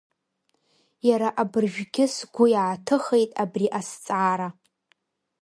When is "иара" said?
1.09-1.29